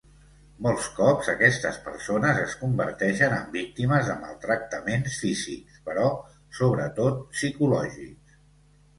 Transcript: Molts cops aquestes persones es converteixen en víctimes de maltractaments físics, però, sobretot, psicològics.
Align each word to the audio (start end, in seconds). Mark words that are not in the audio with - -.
Molts 0.65 0.85
cops 0.99 1.27
aquestes 1.33 1.75
persones 1.89 2.37
es 2.43 2.55
converteixen 2.61 3.35
en 3.35 3.43
víctimes 3.55 4.09
de 4.11 4.15
maltractaments 4.23 5.19
físics, 5.25 5.77
però, 5.91 6.07
sobretot, 6.61 7.21
psicològics. 7.37 8.33